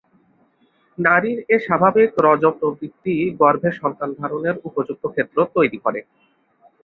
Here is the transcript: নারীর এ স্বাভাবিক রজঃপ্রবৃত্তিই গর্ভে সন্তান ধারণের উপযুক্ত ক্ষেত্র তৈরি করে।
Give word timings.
নারীর 0.97 1.37
এ 1.49 1.65
স্বাভাবিক 1.65 2.09
রজঃপ্রবৃত্তিই 2.25 3.23
গর্ভে 3.41 3.69
সন্তান 3.79 4.09
ধারণের 4.19 4.55
উপযুক্ত 4.67 5.03
ক্ষেত্র 5.13 5.37
তৈরি 5.55 5.77
করে। 5.85 5.99